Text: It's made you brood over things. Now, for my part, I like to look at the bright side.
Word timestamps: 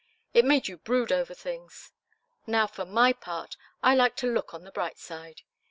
It's 0.33 0.43
made 0.47 0.67
you 0.67 0.77
brood 0.79 1.11
over 1.11 1.35
things. 1.35 1.91
Now, 2.47 2.65
for 2.65 2.85
my 2.87 3.13
part, 3.13 3.55
I 3.83 3.93
like 3.93 4.15
to 4.15 4.33
look 4.33 4.51
at 4.51 4.63
the 4.63 4.71
bright 4.71 4.97
side. 4.97 5.43